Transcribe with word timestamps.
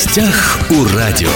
гостях 0.00 0.58
у 0.70 0.96
радио. 0.96 1.28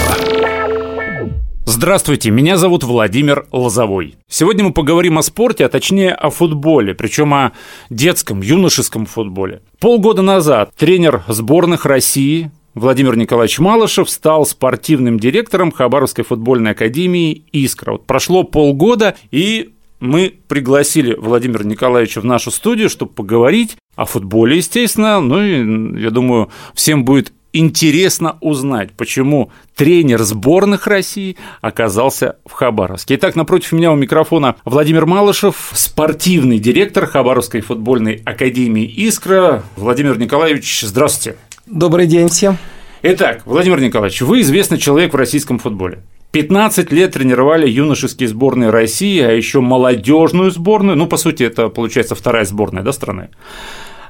Здравствуйте, 1.66 2.30
меня 2.30 2.56
зовут 2.56 2.82
Владимир 2.82 3.46
Лозовой. 3.52 4.14
Сегодня 4.26 4.64
мы 4.64 4.72
поговорим 4.72 5.18
о 5.18 5.22
спорте, 5.22 5.66
а 5.66 5.68
точнее 5.68 6.14
о 6.14 6.30
футболе, 6.30 6.94
причем 6.94 7.34
о 7.34 7.52
детском, 7.90 8.40
юношеском 8.40 9.04
футболе. 9.04 9.60
Полгода 9.80 10.22
назад 10.22 10.72
тренер 10.78 11.24
сборных 11.28 11.84
России 11.84 12.50
Владимир 12.72 13.18
Николаевич 13.18 13.58
Малышев 13.58 14.08
стал 14.08 14.46
спортивным 14.46 15.20
директором 15.20 15.70
Хабаровской 15.70 16.24
футбольной 16.24 16.70
академии 16.70 17.44
«Искра». 17.52 17.92
Вот 17.92 18.06
прошло 18.06 18.44
полгода, 18.44 19.14
и 19.30 19.74
мы 20.00 20.32
пригласили 20.48 21.14
Владимира 21.14 21.64
Николаевича 21.64 22.22
в 22.22 22.24
нашу 22.24 22.50
студию, 22.50 22.88
чтобы 22.88 23.12
поговорить 23.12 23.76
о 23.94 24.06
футболе, 24.06 24.56
естественно. 24.56 25.20
Ну 25.20 25.42
и, 25.42 26.00
я 26.00 26.10
думаю, 26.10 26.48
всем 26.72 27.04
будет 27.04 27.34
интересно 27.54 28.36
узнать, 28.40 28.90
почему 28.92 29.50
тренер 29.74 30.22
сборных 30.22 30.86
России 30.86 31.36
оказался 31.62 32.36
в 32.44 32.52
Хабаровске. 32.52 33.14
Итак, 33.14 33.36
напротив 33.36 33.72
меня 33.72 33.92
у 33.92 33.96
микрофона 33.96 34.56
Владимир 34.64 35.06
Малышев, 35.06 35.70
спортивный 35.72 36.58
директор 36.58 37.06
Хабаровской 37.06 37.62
футбольной 37.62 38.20
академии 38.24 38.84
«Искра». 38.84 39.62
Владимир 39.76 40.18
Николаевич, 40.18 40.82
здравствуйте. 40.82 41.38
Добрый 41.66 42.06
день 42.06 42.28
всем. 42.28 42.58
Итак, 43.02 43.42
Владимир 43.46 43.80
Николаевич, 43.80 44.20
вы 44.22 44.40
известный 44.40 44.78
человек 44.78 45.12
в 45.12 45.16
российском 45.16 45.58
футболе. 45.58 46.00
15 46.32 46.90
лет 46.90 47.12
тренировали 47.12 47.70
юношеские 47.70 48.28
сборные 48.28 48.70
России, 48.70 49.20
а 49.20 49.30
еще 49.30 49.60
молодежную 49.60 50.50
сборную. 50.50 50.96
Ну, 50.96 51.06
по 51.06 51.16
сути, 51.16 51.44
это 51.44 51.68
получается 51.68 52.16
вторая 52.16 52.44
сборная 52.44 52.82
да, 52.82 52.92
страны. 52.92 53.28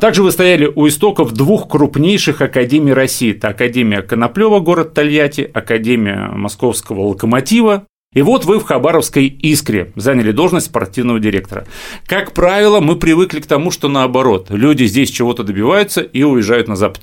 Также 0.00 0.22
вы 0.22 0.32
стояли 0.32 0.70
у 0.74 0.88
истоков 0.88 1.32
двух 1.32 1.68
крупнейших 1.68 2.40
академий 2.40 2.92
России. 2.92 3.32
Это 3.32 3.48
Академия 3.48 4.02
Коноплева, 4.02 4.60
город 4.60 4.94
Тольятти, 4.94 5.50
Академия 5.52 6.30
Московского 6.34 7.02
Локомотива. 7.02 7.86
И 8.14 8.22
вот 8.22 8.44
вы 8.44 8.60
в 8.60 8.64
Хабаровской 8.64 9.26
«Искре» 9.26 9.92
заняли 9.96 10.30
должность 10.30 10.66
спортивного 10.66 11.18
директора. 11.18 11.66
Как 12.06 12.32
правило, 12.32 12.80
мы 12.80 12.96
привыкли 12.96 13.40
к 13.40 13.46
тому, 13.46 13.72
что 13.72 13.88
наоборот, 13.88 14.46
люди 14.50 14.84
здесь 14.84 15.10
чего-то 15.10 15.42
добиваются 15.42 16.00
и 16.00 16.22
уезжают 16.22 16.68
на 16.68 16.76
Запад. 16.76 17.02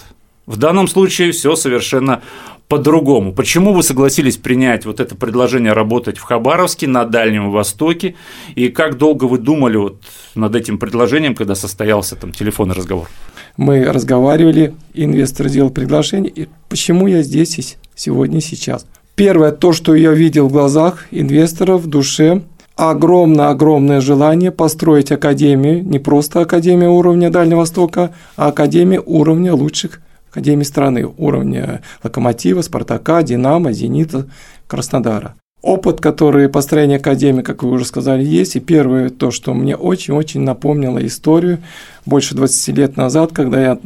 В 0.52 0.58
данном 0.58 0.90
случае 0.90 1.32
все 1.32 1.56
совершенно 1.56 2.22
по-другому. 2.68 3.32
Почему 3.32 3.72
вы 3.72 3.84
согласились 3.84 4.36
принять 4.36 4.86
вот 4.86 5.00
это 5.00 5.16
предложение 5.16 5.72
работать 5.72 6.18
в 6.18 6.24
Хабаровске, 6.24 6.88
на 6.88 7.06
Дальнем 7.06 7.52
Востоке, 7.52 8.16
и 8.56 8.68
как 8.68 8.98
долго 8.98 9.24
вы 9.24 9.38
думали 9.38 9.78
вот 9.78 10.02
над 10.36 10.54
этим 10.54 10.78
предложением, 10.78 11.36
когда 11.36 11.56
состоялся 11.56 12.18
там 12.18 12.34
телефонный 12.34 12.76
разговор? 12.76 13.08
Мы 13.56 13.86
разговаривали, 13.86 14.74
инвестор 14.94 15.48
сделал 15.48 15.70
предложение, 15.70 16.30
и 16.30 16.50
почему 16.68 17.08
я 17.08 17.24
здесь 17.24 17.78
сегодня, 17.96 18.42
сейчас? 18.42 18.86
Первое, 19.16 19.54
то, 19.54 19.72
что 19.72 19.96
я 19.96 20.12
видел 20.12 20.50
в 20.50 20.52
глазах 20.52 21.06
инвестора, 21.12 21.78
в 21.78 21.88
душе, 21.88 22.42
огромное-огромное 22.76 24.02
желание 24.02 24.52
построить 24.52 25.14
академию, 25.14 25.82
не 25.82 26.00
просто 26.00 26.42
академию 26.42 26.92
уровня 26.92 27.30
Дальнего 27.30 27.60
Востока, 27.60 28.14
а 28.36 28.48
академию 28.50 29.02
уровня 29.06 29.54
лучших 29.54 30.02
академий 30.32 30.66
страны 30.66 31.06
уровня 31.06 31.82
Локомотива, 32.04 32.62
Спартака, 32.62 33.22
Динамо, 33.22 33.74
Зенита, 33.74 34.28
Краснодара. 34.68 35.36
Опыт, 35.62 36.02
который 36.02 36.50
построение 36.50 36.98
академии, 36.98 37.44
как 37.44 37.62
вы 37.62 37.70
уже 37.70 37.86
сказали, 37.86 38.24
есть. 38.24 38.56
И 38.56 38.60
первое, 38.60 39.10
то, 39.10 39.30
что 39.30 39.54
мне 39.54 39.76
очень-очень 39.76 40.42
напомнило 40.42 41.06
историю 41.06 41.60
больше 42.06 42.34
20 42.34 42.78
лет 42.78 42.98
назад, 42.98 43.32
когда 43.32 43.62
я 43.62 43.78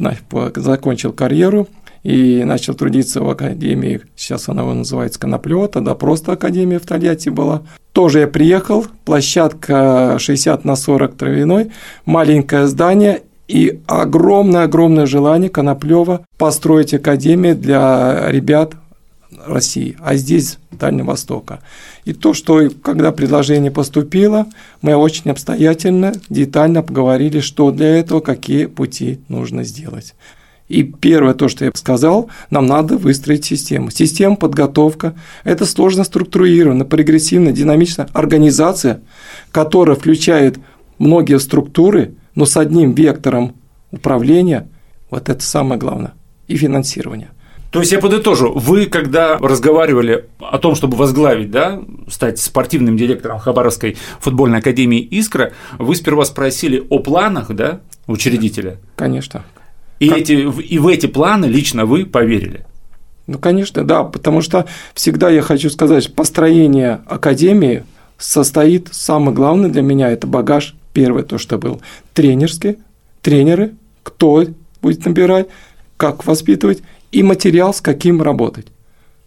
закончил 0.54 1.12
карьеру 1.12 1.68
и 2.02 2.44
начал 2.44 2.72
трудиться 2.72 3.20
в 3.20 3.28
академии, 3.28 4.00
сейчас 4.14 4.48
она 4.48 4.64
называется 4.64 5.20
Коноплева, 5.20 5.68
тогда 5.68 5.94
просто 5.94 6.32
академия 6.32 6.78
в 6.78 6.86
Тольятти 6.86 7.28
была. 7.28 7.62
Тоже 7.92 8.20
я 8.20 8.26
приехал, 8.26 8.86
площадка 9.04 10.16
60 10.18 10.64
на 10.64 10.76
40 10.76 11.14
травяной, 11.14 11.72
маленькое 12.06 12.68
здание, 12.68 13.22
и 13.48 13.80
огромное-огромное 13.86 15.06
желание 15.06 15.50
Коноплева 15.50 16.26
построить 16.36 16.94
академию 16.94 17.54
для 17.54 18.30
ребят 18.30 18.74
России, 19.46 19.96
а 20.00 20.16
здесь 20.16 20.58
Дальнего 20.72 21.08
Востока. 21.08 21.60
И 22.04 22.12
то, 22.12 22.34
что 22.34 22.68
когда 22.82 23.12
предложение 23.12 23.70
поступило, 23.70 24.46
мы 24.82 24.94
очень 24.96 25.30
обстоятельно, 25.30 26.12
детально 26.28 26.82
поговорили, 26.82 27.40
что 27.40 27.70
для 27.70 27.96
этого, 27.96 28.20
какие 28.20 28.66
пути 28.66 29.20
нужно 29.28 29.64
сделать. 29.64 30.14
И 30.68 30.82
первое, 30.82 31.34
то, 31.34 31.48
что 31.48 31.64
я 31.64 31.70
сказал, 31.74 32.28
нам 32.50 32.66
надо 32.66 32.96
выстроить 32.96 33.44
систему. 33.44 33.90
Система 33.90 34.34
подготовка– 34.34 35.14
это 35.44 35.64
сложно 35.64 36.02
структурированная, 36.02 36.84
прогрессивная, 36.84 37.52
динамичная 37.52 38.08
организация, 38.12 39.00
которая 39.52 39.96
включает 39.96 40.58
многие 40.98 41.38
структуры– 41.38 42.14
но 42.36 42.46
с 42.46 42.56
одним 42.56 42.92
вектором 42.92 43.56
управления, 43.90 44.68
вот 45.10 45.28
это 45.28 45.42
самое 45.42 45.80
главное, 45.80 46.12
и 46.46 46.56
финансирование. 46.56 47.30
То 47.72 47.80
есть 47.80 47.92
я 47.92 47.98
подытожу, 47.98 48.52
вы 48.52 48.86
когда 48.86 49.36
разговаривали 49.38 50.26
о 50.38 50.58
том, 50.58 50.76
чтобы 50.76 50.96
возглавить, 50.96 51.50
да, 51.50 51.82
стать 52.08 52.38
спортивным 52.38 52.96
директором 52.96 53.38
Хабаровской 53.38 53.96
футбольной 54.20 54.60
академии 54.60 55.00
«Искра», 55.00 55.52
вы 55.78 55.96
сперва 55.96 56.24
спросили 56.24 56.86
о 56.88 57.00
планах, 57.00 57.52
да, 57.52 57.80
учредителя? 58.06 58.78
Конечно. 58.94 59.44
И, 59.98 60.08
как... 60.08 60.18
эти, 60.18 60.32
и 60.32 60.78
в 60.78 60.86
эти 60.86 61.06
планы 61.06 61.46
лично 61.46 61.86
вы 61.86 62.06
поверили? 62.06 62.64
Ну, 63.26 63.38
конечно, 63.38 63.82
да, 63.82 64.04
потому 64.04 64.40
что 64.40 64.66
всегда 64.94 65.28
я 65.30 65.42
хочу 65.42 65.68
сказать, 65.68 66.14
построение 66.14 67.00
академии 67.06 67.82
состоит, 68.16 68.88
самое 68.92 69.34
главное 69.34 69.68
для 69.68 69.82
меня, 69.82 70.10
это 70.10 70.26
багаж 70.26 70.76
Первое, 70.96 71.24
то, 71.24 71.36
что 71.36 71.58
был 71.58 71.82
тренерский, 72.14 72.78
тренеры, 73.20 73.74
кто 74.02 74.46
будет 74.80 75.04
набирать, 75.04 75.46
как 75.98 76.24
воспитывать, 76.24 76.78
и 77.12 77.22
материал, 77.22 77.74
с 77.74 77.82
каким 77.82 78.22
работать. 78.22 78.68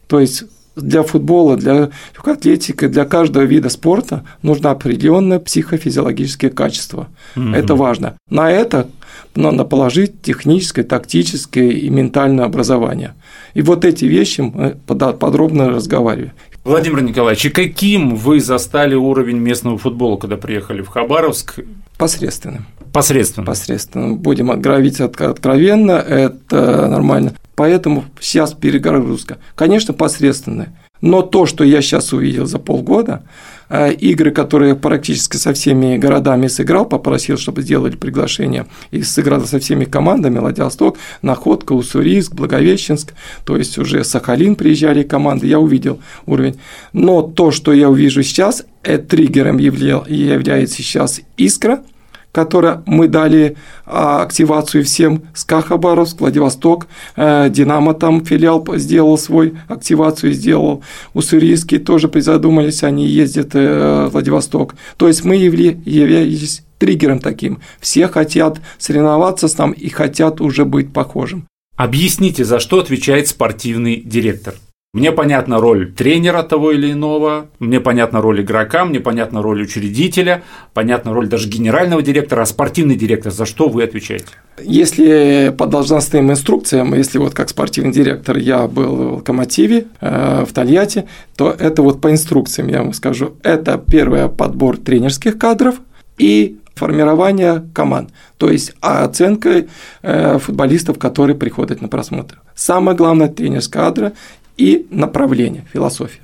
То 0.07 0.19
есть 0.19 0.45
для 0.75 1.03
футбола, 1.03 1.57
для 1.57 1.91
атлетики, 2.23 2.87
для 2.87 3.05
каждого 3.05 3.43
вида 3.43 3.69
спорта 3.69 4.25
нужно 4.41 4.71
определенное 4.71 5.37
психофизиологическое 5.37 6.49
качество. 6.49 7.07
Mm-hmm. 7.35 7.55
Это 7.55 7.75
важно. 7.75 8.15
На 8.31 8.49
это 8.49 8.89
надо 9.35 9.63
положить 9.63 10.23
техническое, 10.23 10.81
тактическое 10.81 11.69
и 11.69 11.87
ментальное 11.89 12.45
образование. 12.45 13.13
И 13.53 13.61
вот 13.61 13.85
эти 13.85 14.05
вещи 14.05 14.41
мы 14.41 14.75
подробно 14.87 15.69
разговариваем. 15.69 16.31
Владимир 16.63 17.01
Николаевич, 17.01 17.45
и 17.45 17.49
каким 17.49 18.15
вы 18.15 18.39
застали 18.39 18.95
уровень 18.95 19.37
местного 19.37 19.77
футбола, 19.77 20.17
когда 20.17 20.37
приехали 20.37 20.81
в 20.81 20.87
Хабаровск? 20.87 21.59
Посредственным. 21.97 22.65
Посредственно. 22.91 23.45
Посредственно. 23.45 24.15
Будем 24.15 24.47
говорить 24.59 24.99
откровенно, 24.99 25.91
это 25.91 26.87
нормально. 26.87 27.33
Поэтому 27.55 28.05
сейчас 28.19 28.53
перегрузка. 28.53 29.37
Конечно, 29.55 29.93
посредственная. 29.93 30.75
Но 31.01 31.21
то, 31.21 31.45
что 31.45 31.63
я 31.63 31.81
сейчас 31.81 32.13
увидел 32.13 32.45
за 32.45 32.59
полгода, 32.59 33.23
игры, 33.69 34.31
которые 34.31 34.75
практически 34.75 35.37
со 35.37 35.53
всеми 35.53 35.97
городами 35.97 36.47
сыграл, 36.47 36.85
попросил, 36.85 37.37
чтобы 37.37 37.61
сделали 37.61 37.95
приглашение, 37.95 38.65
и 38.91 39.03
сыграл 39.03 39.45
со 39.45 39.59
всеми 39.59 39.85
командами, 39.85 40.39
Владивосток, 40.39 40.97
Находка, 41.21 41.73
Уссурийск, 41.73 42.33
Благовещенск, 42.33 43.13
то 43.45 43.57
есть 43.57 43.77
уже 43.77 44.03
Сахалин 44.03 44.55
приезжали 44.55 45.03
команды, 45.03 45.47
я 45.47 45.59
увидел 45.59 45.99
уровень. 46.25 46.59
Но 46.93 47.21
то, 47.21 47.51
что 47.51 47.73
я 47.73 47.89
увижу 47.89 48.23
сейчас, 48.23 48.65
э, 48.83 48.97
триггером 48.97 49.57
является 49.57 50.77
сейчас 50.77 51.21
«Искра», 51.37 51.83
которое 52.31 52.83
мы 52.85 53.07
дали 53.07 53.57
а, 53.85 54.23
активацию 54.23 54.83
всем, 54.83 55.23
СКА 55.33 55.61
Хабаровск, 55.61 56.19
Владивосток, 56.19 56.87
э, 57.15 57.49
Динамо 57.49 57.93
там 57.93 58.23
филиал 58.25 58.65
сделал 58.75 59.17
свой, 59.17 59.53
активацию 59.67 60.33
сделал, 60.33 60.83
Уссурийский 61.13 61.79
тоже 61.79 62.07
призадумались, 62.07 62.83
они 62.83 63.07
ездят 63.07 63.55
э, 63.55 64.07
в 64.07 64.11
Владивосток. 64.11 64.75
То 64.97 65.07
есть 65.07 65.23
мы 65.23 65.35
являлись 65.35 66.63
триггером 66.77 67.19
таким. 67.19 67.59
Все 67.79 68.07
хотят 68.07 68.59
соревноваться 68.77 69.47
с 69.47 69.57
нами 69.57 69.73
и 69.73 69.89
хотят 69.89 70.41
уже 70.41 70.65
быть 70.65 70.93
похожим. 70.93 71.47
Объясните, 71.75 72.43
за 72.43 72.59
что 72.59 72.79
отвечает 72.79 73.27
спортивный 73.27 74.01
директор? 74.05 74.53
Мне 74.91 75.11
понятна 75.11 75.59
роль 75.59 75.93
тренера 75.93 76.41
того 76.41 76.71
или 76.71 76.93
иного, 76.93 77.45
мне 77.59 77.79
понятна 77.79 78.21
роль 78.21 78.41
игрока, 78.41 78.85
мне 78.85 78.99
понятна 78.99 79.43
роль 79.43 79.61
учредителя, 79.61 80.41
понятна 80.73 81.13
роль 81.13 81.27
даже 81.27 81.47
генерального 81.47 82.01
директора, 82.01 82.41
а 82.41 82.45
спортивный 82.47 82.95
директор, 82.95 83.31
за 83.31 83.45
что 83.45 83.69
вы 83.69 83.83
отвечаете? 83.83 84.25
Если 84.59 85.53
по 85.55 85.67
должностным 85.67 86.31
инструкциям, 86.31 86.95
если 86.95 87.19
вот 87.19 87.35
как 87.35 87.49
спортивный 87.49 87.91
директор 87.91 88.37
я 88.37 88.65
был 88.65 88.95
в 88.95 89.13
Локомотиве, 89.17 89.85
э, 90.01 90.43
в 90.49 90.53
Тольятти, 90.53 91.05
то 91.37 91.51
это 91.51 91.83
вот 91.83 92.01
по 92.01 92.09
инструкциям 92.09 92.67
я 92.67 92.81
вам 92.81 92.93
скажу, 92.93 93.35
это 93.43 93.77
первое 93.77 94.27
подбор 94.27 94.77
тренерских 94.77 95.37
кадров 95.37 95.75
и 96.17 96.57
формирования 96.73 97.63
команд, 97.75 98.09
то 98.37 98.49
есть 98.49 98.73
оценка 98.79 99.65
э, 100.01 100.39
футболистов, 100.39 100.97
которые 100.97 101.35
приходят 101.35 101.79
на 101.79 101.89
просмотр. 101.89 102.41
Самое 102.55 102.97
главное– 102.97 103.27
тренерская 103.29 103.83
кадра 103.83 104.13
и 104.59 104.85
направление, 104.89 105.65
философия. 105.73 106.21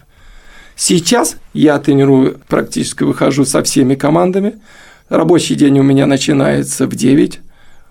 Сейчас 0.76 1.38
я 1.54 1.80
тренирую, 1.80 2.38
практически 2.50 3.04
выхожу 3.04 3.46
со 3.46 3.64
всеми 3.64 3.96
командами. 3.96 4.56
Рабочий 5.08 5.56
день 5.56 5.80
у 5.80 5.84
меня 5.84 6.06
начинается 6.06 6.86
в 6.86 6.96
9 6.96 7.40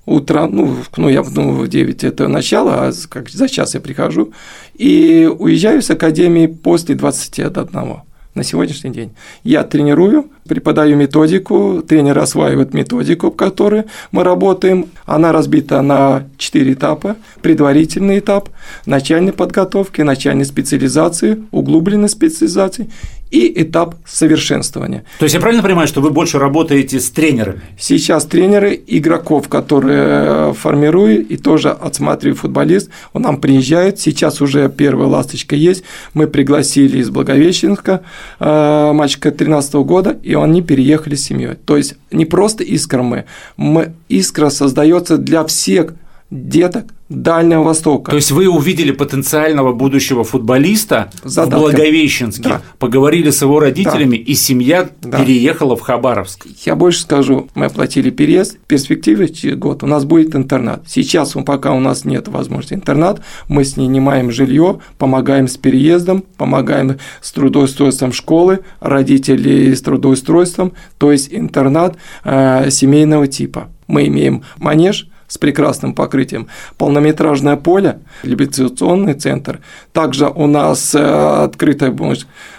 утра, 0.05 0.46
ну, 0.46 0.76
ну 0.99 1.08
я 1.08 1.23
думаю, 1.23 1.62
в 1.62 1.69
9 1.69 2.05
это 2.05 2.29
начало, 2.29 2.88
а 2.88 2.93
как 3.08 3.31
за 3.31 3.49
час 3.49 3.73
я 3.73 3.81
прихожу, 3.81 4.35
и 4.75 5.26
уезжаю 5.38 5.81
с 5.81 5.91
академии 5.91 6.47
после 6.47 6.94
21 6.94 8.02
на 8.35 8.43
сегодняшний 8.43 8.91
день. 8.91 9.13
Я 9.45 9.63
тренирую, 9.63 10.29
преподаю 10.49 10.97
методику, 10.97 11.83
тренеры 11.87 12.21
осваивают 12.21 12.75
методику, 12.75 13.31
в 13.31 13.37
которой 13.37 13.85
мы 14.11 14.25
работаем. 14.25 14.87
Она 15.07 15.33
разбита 15.33 15.81
на 15.83 16.25
четыре 16.37 16.73
этапа. 16.73 17.17
Предварительный 17.43 18.19
этап, 18.19 18.49
начальной 18.87 19.33
подготовки, 19.33 20.03
начальной 20.03 20.45
специализации, 20.45 21.43
углубленной 21.53 22.09
специализации 22.09 22.91
и 23.31 23.62
этап 23.62 23.97
совершенствования. 24.06 25.05
То 25.19 25.25
есть 25.25 25.35
я 25.35 25.41
правильно 25.41 25.62
понимаю, 25.62 25.88
что 25.88 26.00
вы 26.00 26.11
больше 26.11 26.38
работаете 26.38 27.00
с 27.00 27.11
тренерами? 27.11 27.62
Сейчас 27.79 28.26
тренеры 28.26 28.81
игроков, 28.87 29.49
которые 29.49 30.05
э, 30.05 30.53
формируют 30.56 31.31
и 31.31 31.37
тоже 31.37 31.71
отсматривают 31.71 32.38
футболист, 32.38 32.91
он 33.12 33.23
нам 33.23 33.41
приезжает, 33.41 33.99
сейчас 33.99 34.41
уже 34.41 34.69
первая 34.69 35.09
ласточка 35.09 35.56
есть, 35.56 35.85
мы 36.15 36.26
пригласили 36.26 36.99
из 36.99 37.11
Благовещенска 37.11 38.03
э, 38.38 38.93
мальчика 38.93 39.31
13 39.31 39.75
года, 39.75 40.17
и 40.23 40.35
они 40.35 40.62
переехали 40.62 41.15
с 41.15 41.25
семьей. 41.25 41.55
То 41.65 41.76
есть 41.76 41.94
не 42.11 42.26
просто 42.26 42.62
искра 42.62 43.03
мы, 43.03 43.25
мы 43.56 43.94
искра 44.09 44.50
создается 44.50 45.19
для 45.19 45.44
всех 45.44 45.94
деток 46.31 46.87
Дальнего 47.14 47.62
Востока. 47.62 48.11
То 48.11 48.16
есть 48.16 48.31
вы 48.31 48.49
увидели 48.49 48.93
потенциального 48.93 49.72
будущего 49.72 50.25
футболиста 50.25 51.11
Задатка. 51.22 51.58
в 51.58 51.61
Благовещенске, 51.61 52.43
да. 52.43 52.62
поговорили 52.78 53.31
с 53.31 53.43
его 53.43 53.61
родителями, 53.61 54.16
да. 54.16 54.22
и 54.22 54.34
семья 54.34 54.88
да. 55.02 55.19
переехала 55.19 55.76
в 55.76 55.81
Хабаровск. 55.81 56.46
Я 56.64 56.75
больше 56.76 57.00
скажу, 57.00 57.49
мы 57.55 57.66
оплатили 57.66 58.11
переезд, 58.11 58.56
в 58.56 58.66
перспективе 58.66 59.28
через 59.28 59.56
год 59.56 59.82
у 59.82 59.87
нас 59.87 60.05
будет 60.05 60.34
интернат. 60.34 60.82
Сейчас, 60.87 61.34
пока 61.46 61.72
у 61.72 61.81
нас 61.81 62.05
нет 62.05 62.28
возможности 62.28 62.75
интернат, 62.75 63.20
мы 63.49 63.64
снимаем 63.64 64.31
жилье, 64.31 64.81
помогаем 64.99 65.49
с 65.49 65.56
переездом, 65.56 66.25
помогаем 66.37 66.99
с 67.20 67.32
трудоустройством 67.32 68.12
школы, 68.12 68.61
родителей 68.81 69.75
с 69.75 69.81
трудоустройством, 69.82 70.72
то 70.99 71.12
есть 71.12 71.28
интернат 71.32 71.96
э, 72.25 72.70
семейного 72.70 73.26
типа. 73.26 73.69
Мы 73.87 74.06
имеем 74.06 74.43
манеж, 74.56 75.08
с 75.29 75.38
прекрасным 75.38 75.94
покрытием, 75.94 76.49
полнометражное 76.76 77.56
поле, 77.56 78.00
реабилитационный 78.23 79.15
центр. 79.15 79.61
Также 79.93 80.29
у 80.29 80.47
нас 80.47 80.94
э, 80.94 80.99
открытое 80.99 81.91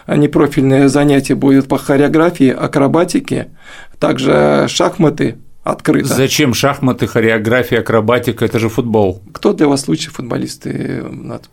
непрофильное 0.08 0.88
занятие 0.88 1.36
будет 1.36 1.68
по 1.68 1.78
хореографии, 1.78 2.50
акробатике, 2.50 3.50
также 4.00 4.66
шахматы, 4.70 5.38
открыто. 5.64 6.14
Зачем 6.14 6.54
шахматы, 6.54 7.08
хореография, 7.08 7.80
акробатика? 7.80 8.46
Это 8.46 8.60
же 8.60 8.70
футбол. 8.70 9.22
Кто 9.34 9.54
для 9.54 9.68
вас 9.68 9.88
лучший 9.88 10.12
футболист? 10.12 10.68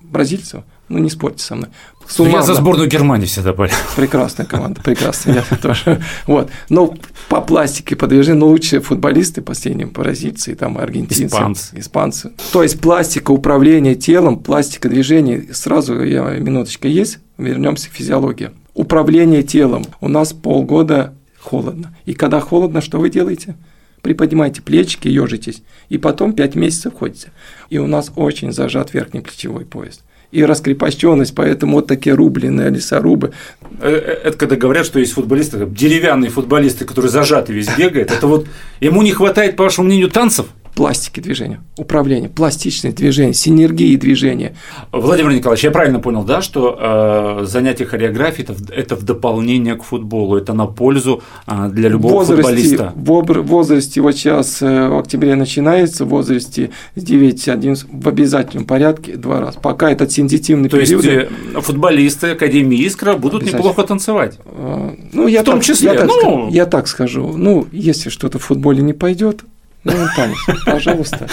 Бразильцев? 0.01 0.65
Ну, 0.93 0.99
не 0.99 1.09
спорьте 1.09 1.43
со 1.43 1.55
мной. 1.55 1.71
Суммарно. 2.07 2.37
Я 2.37 2.43
за 2.43 2.55
сборную 2.55 2.87
Германии 2.87 3.25
всегда 3.25 3.55
болел. 3.55 3.75
Прекрасная 3.97 4.45
команда, 4.45 4.83
прекрасная, 4.83 5.37
я 5.51 5.57
тоже. 5.63 6.03
Вот. 6.27 6.51
Но 6.69 6.95
по 7.31 7.41
пластике, 7.41 7.97
по 7.97 8.07
движению, 8.07 8.41
ну, 8.41 8.49
лучшие 8.49 8.81
футболисты 8.81 9.41
последним 9.41 9.89
бразильцы, 9.89 10.55
там, 10.55 10.77
аргентинцы. 10.77 11.25
Испанцы. 11.25 11.79
Испанцы. 11.79 12.33
То 12.53 12.63
есть 12.63 12.79
пластика 12.79 13.31
управления 13.31 13.95
телом, 13.95 14.39
пластика 14.39 14.91
движений, 14.91 15.49
сразу 15.53 16.03
я, 16.03 16.25
минуточка 16.25 16.89
есть, 16.89 17.21
вернемся 17.39 17.89
к 17.89 17.93
физиологии. 17.95 18.51
Управление 18.75 19.43
телом. 19.43 19.87
У 20.03 20.09
нас 20.09 20.35
полгода 20.35 21.15
холодно. 21.41 21.97
И 22.05 22.13
когда 22.13 22.41
холодно, 22.41 22.83
что 22.83 22.99
вы 22.99 23.09
делаете? 23.09 23.57
приподнимайте 24.03 24.61
плечики, 24.63 25.07
ежитесь, 25.07 25.63
и 25.89 25.97
потом 25.97 26.33
5 26.33 26.57
месяцев 26.57 26.93
ходите. 26.99 27.31
И 27.71 27.79
у 27.79 27.87
нас 27.87 28.11
очень 28.17 28.51
зажат 28.51 28.93
верхний 28.93 29.21
плечевой 29.21 29.65
пояс 29.65 30.01
и 30.33 30.45
раскрепощенность, 30.45 31.35
поэтому 31.35 31.77
вот 31.77 31.87
такие 31.87 32.17
рубленые 32.17 32.71
лесорубы. 32.71 33.33
Э, 33.81 33.91
э, 33.91 34.29
это 34.29 34.39
когда 34.39 34.57
говорят, 34.57 34.87
что 34.87 34.99
есть 34.99 35.13
футболисты, 35.13 35.67
деревянные 35.67 36.31
футболисты, 36.31 36.87
которые 36.87 37.11
зажаты 37.11 37.53
весь 37.53 37.69
бегает, 37.77 38.11
это 38.11 38.27
вот 38.27 38.47
ему 38.81 39.03
не 39.03 39.13
хватает, 39.13 39.57
по 39.57 39.65
вашему 39.65 39.87
мнению, 39.87 40.11
танцев? 40.11 40.47
Пластики 40.75 41.21
движения, 41.21 41.61
управление, 41.77 42.29
пластичность 42.29 42.97
движения, 42.97 43.35
синергии 43.35 43.97
движения. 43.97 44.55
Владимир 44.91 45.33
Николаевич, 45.33 45.65
я 45.65 45.71
правильно 45.71 46.01
понял, 46.01 46.25
да, 46.25 46.41
что 46.41 47.41
э, 47.41 47.45
занятие 47.45 47.85
хореографией 47.85 48.49
это, 48.49 48.73
это 48.73 48.97
в 48.97 49.03
дополнение 49.03 49.75
к 49.75 49.83
футболу, 49.83 50.37
это 50.37 50.55
на 50.55 50.67
пользу 50.67 51.23
э, 51.47 51.69
для 51.71 51.89
любого 51.89 52.15
возрасте, 52.15 52.43
футболиста? 52.43 52.93
В 52.97 53.43
возрасте, 53.43 54.01
вот 54.01 54.13
сейчас 54.13 54.63
э, 54.63 54.89
в 54.89 54.99
октябре 54.99 55.35
начинается, 55.35 56.05
в 56.05 56.09
возрасте 56.09 56.71
с 56.97 57.03
9-11 57.03 57.87
в 57.93 58.09
обязательном 58.09 58.67
порядке 58.67 59.17
два 59.17 59.41
раза. 59.41 59.61
Пока 59.61 59.91
этот 59.91 60.11
сензитивный 60.11 60.69
То 60.69 60.79
период. 60.79 61.03
То 61.03 61.11
есть 61.11 61.31
э, 61.55 61.61
футболисты 61.61 62.29
Академии 62.29 62.87
Искра 62.87 63.15
будут 63.15 63.45
неплохо 63.45 63.83
танцевать? 63.83 64.39
Э, 64.47 64.95
ну, 65.13 65.27
я 65.27 65.43
в 65.43 65.45
том 65.45 65.57
так, 65.57 65.65
числе. 65.65 65.93
Я 65.93 65.99
так, 65.99 66.09
ну... 66.09 66.49
я 66.51 66.67
так 66.67 66.89
скажу. 66.89 67.35
Ну, 67.37 67.67
если 67.73 68.09
что-то 68.09 68.39
в 68.39 68.43
футболе 68.43 68.83
не 68.83 68.93
пойдет, 68.93 69.45
ну, 69.85 70.07
танец, 70.15 70.37
пожалуйста. 70.65 71.29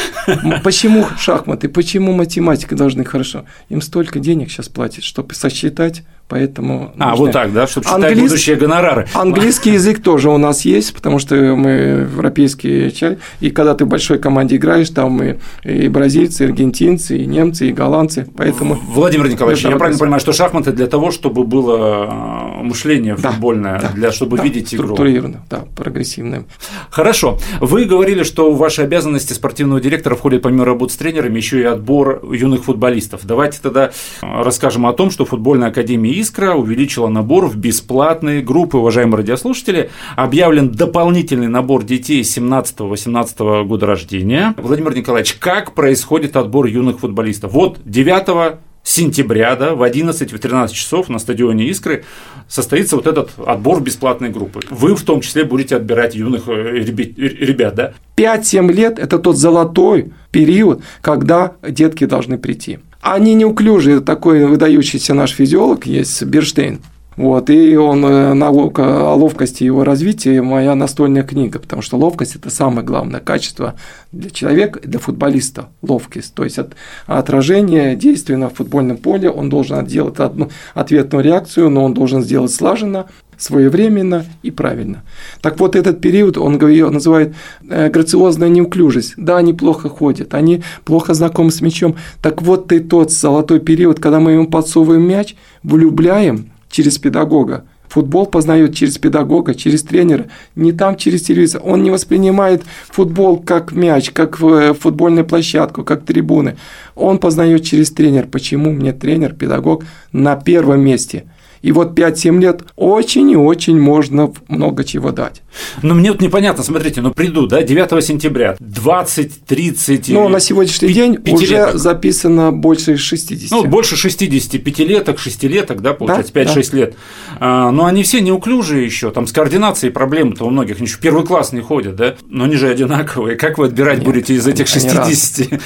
Почему 0.64 1.06
шахматы, 1.18 1.70
почему 1.70 2.14
математика 2.14 2.76
должны 2.76 3.06
хорошо? 3.06 3.46
Им 3.70 3.82
столько 3.82 4.20
денег 4.20 4.50
сейчас 4.50 4.70
платят, 4.70 5.04
чтобы 5.04 5.36
сосчитать 5.36 6.04
Поэтому 6.30 6.94
а, 7.00 7.16
вот 7.16 7.32
так, 7.32 7.52
да, 7.54 7.66
чтобы 7.66 7.88
считать 7.88 8.04
Английс... 8.04 8.30
будущие 8.30 8.56
гонорары. 8.56 9.08
Английский 9.16 9.72
язык 9.72 10.04
тоже 10.04 10.30
у 10.30 10.38
нас 10.38 10.64
есть, 10.64 10.94
потому 10.94 11.18
что 11.18 11.34
мы 11.34 11.70
европейские 12.12 12.92
часть, 12.92 13.18
и 13.40 13.50
когда 13.50 13.74
ты 13.74 13.86
в 13.86 13.88
большой 13.88 14.20
команде 14.20 14.58
играешь, 14.58 14.92
там 14.92 15.24
и, 15.24 15.38
и 15.64 15.88
бразильцы, 15.88 16.44
и 16.44 16.48
аргентинцы, 16.48 17.18
и 17.18 17.26
немцы, 17.26 17.70
и 17.70 17.72
голландцы, 17.72 18.28
поэтому… 18.38 18.76
Владимир 18.76 19.28
Николаевич, 19.28 19.66
я 19.66 19.76
правильно 19.76 19.98
понимаю, 19.98 20.20
что 20.20 20.32
шахматы 20.32 20.72
для 20.72 20.86
того, 20.86 21.10
чтобы 21.10 21.46
было 21.46 22.08
а, 22.08 22.62
мышление 22.62 23.16
да, 23.16 23.32
футбольное, 23.32 23.80
да, 23.80 23.90
для 23.90 24.12
чтобы 24.12 24.38
да, 24.38 24.44
видеть 24.44 24.76
игру. 24.76 24.90
Структурированно, 24.90 25.44
да, 25.50 25.64
прогрессивное. 25.76 26.44
Хорошо. 26.92 27.40
Вы 27.60 27.86
говорили, 27.86 28.22
что 28.22 28.52
в 28.52 28.58
ваши 28.60 28.84
обязанности 28.84 29.34
спортивного 29.34 29.82
директора 29.82 30.14
входит 30.16 30.44
помимо 30.44 30.64
работы 30.64 30.94
с 30.94 30.98
тренерами 30.98 31.38
еще 31.38 31.60
и 31.60 31.64
отбор 31.64 32.22
юных 32.32 32.66
футболистов. 32.66 33.22
Давайте 33.24 33.60
тогда 33.64 33.90
расскажем 34.22 34.86
о 34.86 34.94
том, 34.94 35.10
что 35.10 35.26
футбольная 35.26 35.70
академия 35.70 36.19
Искра 36.20 36.54
увеличила 36.54 37.08
набор 37.08 37.48
в 37.48 37.56
бесплатные 37.56 38.42
группы, 38.42 38.78
уважаемые 38.78 39.18
радиослушатели. 39.18 39.90
Объявлен 40.16 40.70
дополнительный 40.72 41.48
набор 41.48 41.84
детей 41.84 42.22
17-18 42.22 43.66
года 43.66 43.86
рождения. 43.86 44.54
Владимир 44.58 44.96
Николаевич, 44.96 45.34
как 45.36 45.74
происходит 45.74 46.36
отбор 46.36 46.66
юных 46.66 47.00
футболистов? 47.00 47.54
Вот 47.54 47.80
9 47.86 48.60
сентября, 48.84 49.56
да, 49.56 49.76
в 49.76 49.84
11-13 49.84 50.74
часов 50.74 51.10
на 51.10 51.20
стадионе 51.20 51.66
Искры 51.66 52.04
состоится 52.48 52.96
вот 52.96 53.08
этот 53.08 53.32
отбор 53.46 53.82
бесплатной 53.82 54.30
группы. 54.30 54.62
Вы 54.70 54.96
в 54.96 55.04
том 55.04 55.22
числе 55.22 55.44
будете 55.44 55.76
отбирать 55.76 56.16
юных 56.16 56.48
э, 56.48 56.80
ребят, 56.80 57.76
да? 57.76 57.94
5-7 58.18 58.72
лет– 58.72 59.00
это 59.00 59.20
тот 59.20 59.38
золотой 59.38 60.12
период, 60.32 60.82
когда 61.02 61.54
детки 61.62 62.06
должны 62.06 62.38
прийти. 62.38 62.80
Они 63.02 63.34
неуклюжие, 63.34 64.02
такой 64.02 64.46
выдающийся 64.46 65.14
наш 65.14 65.32
физиолог 65.32 65.86
есть, 65.86 66.22
Берштейн. 66.24 66.82
Вот, 67.20 67.50
и 67.50 67.76
он 67.76 68.06
э, 68.06 68.34
на 68.34 68.48
о 68.48 69.14
ловкости 69.14 69.66
его 69.66 69.84
развития 69.84 70.42
моя 70.42 70.74
настольная 70.74 71.24
книга, 71.24 71.60
потому 71.60 71.82
что 71.82 71.98
ловкость– 71.98 72.36
это 72.38 72.50
самое 72.50 72.86
главное 72.86 73.20
качество 73.20 73.76
для 74.14 74.30
человека, 74.30 74.80
для 74.80 75.00
футболиста– 75.00 75.68
ловкость. 75.82 76.34
То 76.34 76.46
есть 76.46 76.58
от, 76.58 76.76
отражение 77.08 77.98
действия 77.98 78.38
на 78.38 78.48
футбольном 78.48 78.96
поле, 78.96 79.30
он 79.30 79.50
должен 79.50 79.86
сделать 79.86 80.18
одну 80.20 80.50
ответную 80.74 81.22
реакцию, 81.22 81.70
но 81.70 81.84
он 81.84 81.94
должен 81.94 82.24
сделать 82.24 82.54
слаженно, 82.54 83.08
своевременно 83.40 84.26
и 84.44 84.52
правильно. 84.52 85.04
Так 85.42 85.60
вот, 85.60 85.76
этот 85.76 86.02
период 86.02 86.38
он 86.38 86.58
называет 86.58 87.34
э, 87.68 87.90
грациозная 87.90 88.50
неуклюжесть. 88.50 89.14
Да, 89.18 89.38
они 89.38 89.54
плохо 89.54 89.90
ходят, 89.90 90.34
они 90.36 90.62
плохо 90.86 91.14
знакомы 91.16 91.50
с 91.50 91.62
мячом. 91.62 91.96
Так 92.22 92.42
вот, 92.44 92.68
ты 92.68 92.82
тот 92.82 93.12
золотой 93.12 93.60
период, 93.60 94.00
когда 94.00 94.20
мы 94.20 94.34
ему 94.34 94.48
подсовываем 94.48 95.02
мяч, 95.02 95.36
влюбляем, 95.64 96.52
через 96.70 97.00
педагога. 97.00 97.64
Футбол 97.88 98.28
познает 98.28 98.76
через 98.76 99.00
педагога, 99.00 99.56
через 99.56 99.82
тренера, 99.82 100.28
не 100.56 100.72
там 100.72 100.96
через 100.96 101.24
телевизор. 101.24 101.62
Он 101.66 101.82
не 101.82 101.90
воспринимает 101.90 102.64
футбол 102.88 103.38
как 103.38 103.72
мяч, 103.72 104.12
как 104.12 104.40
э, 104.44 104.76
футбольную 104.80 105.26
площадку, 105.26 105.84
как 105.84 106.06
трибуны. 106.06 106.58
Он 106.96 107.18
познает 107.18 107.64
через 107.64 107.90
тренер. 107.90 108.28
Почему 108.28 108.72
мне 108.72 108.94
тренер, 108.94 109.34
педагог 109.34 109.86
на 110.12 110.36
первом 110.36 110.82
месте? 110.82 111.26
И 111.62 111.72
вот 111.72 111.98
5-7 111.98 112.40
лет 112.40 112.64
очень 112.76 113.30
и 113.32 113.36
очень 113.36 113.80
можно 113.80 114.32
много 114.48 114.84
чего 114.84 115.12
дать. 115.12 115.42
Ну, 115.82 115.94
мне 115.96 116.12
вот 116.12 116.22
непонятно, 116.22 116.64
смотрите, 116.64 117.02
ну, 117.02 117.12
приду, 117.12 117.48
да, 117.48 117.62
9 117.62 118.04
сентября, 118.04 118.56
20, 118.60 119.46
30... 119.46 120.10
Ну, 120.10 120.30
на 120.30 120.40
сегодняшний 120.40 120.94
день 120.94 121.20
уже 121.28 121.72
записано 121.78 122.52
больше 122.52 122.98
60. 122.98 123.52
Ну, 123.52 123.66
больше 123.66 123.96
60 123.96 124.62
пятилеток, 124.64 125.20
шестилеток, 125.20 125.82
да, 125.82 125.94
получается, 125.94 126.34
да, 126.34 126.42
5-6 126.42 126.72
да. 126.72 126.78
лет. 126.78 126.96
А, 127.40 127.72
но 127.72 127.86
они 127.86 128.04
все 128.04 128.22
неуклюжие 128.22 128.86
еще, 128.86 129.12
там 129.12 129.28
с 129.28 129.32
координацией 129.32 129.92
проблемы-то 129.92 130.46
у 130.46 130.50
многих, 130.50 130.78
они 130.78 130.88
еще 130.88 131.00
первый 131.00 131.26
класс 131.26 131.54
не 131.54 131.62
ходят, 131.62 131.96
да, 131.96 132.16
но 132.28 132.46
они 132.46 132.56
же 132.56 132.70
одинаковые. 132.70 133.36
Как 133.36 133.58
вы 133.58 133.68
отбирать 133.68 134.00
Нет, 134.00 134.06
будете 134.06 134.34
из 134.34 134.48
этих 134.48 134.68
60? 134.68 135.60